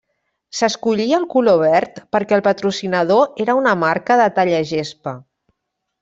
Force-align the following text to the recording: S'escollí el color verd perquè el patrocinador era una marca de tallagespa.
S'escollí 0.59 1.03
el 1.17 1.25
color 1.33 1.59
verd 1.63 1.99
perquè 2.17 2.35
el 2.39 2.43
patrocinador 2.49 3.43
era 3.45 3.55
una 3.63 3.75
marca 3.85 4.17
de 4.25 4.29
tallagespa. 4.39 5.13